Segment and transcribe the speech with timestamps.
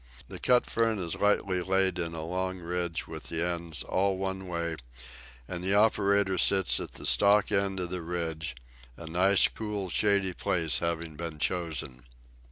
[0.29, 4.47] The cut fern is lightly laid in a long ridge with the ends all one
[4.47, 4.77] way,
[5.47, 8.55] and the operator sits at the stalk end of the ridge,
[8.97, 12.05] a nice cool shady place having been chosen.